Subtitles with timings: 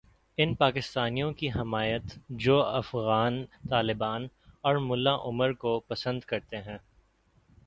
[0.37, 2.03] ان پاکستانیوں کی حمایت
[2.29, 3.45] جوافغان
[3.69, 4.27] طالبان
[4.61, 6.77] اور ملا عمر کو پسند کرتے ہیں۔